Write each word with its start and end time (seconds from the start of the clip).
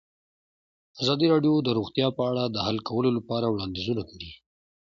ازادي 1.01 1.25
راډیو 1.33 1.53
د 1.63 1.69
روغتیا 1.77 2.07
په 2.17 2.21
اړه 2.29 2.43
د 2.47 2.57
حل 2.65 2.77
کولو 2.89 3.09
لپاره 3.17 3.45
وړاندیزونه 3.49 4.01
کړي. 4.09 4.29